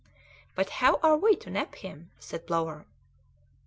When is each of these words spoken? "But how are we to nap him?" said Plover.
"But 0.55 0.71
how 0.81 0.99
are 1.03 1.15
we 1.15 1.35
to 1.35 1.51
nap 1.51 1.75
him?" 1.75 2.09
said 2.17 2.47
Plover. 2.47 2.87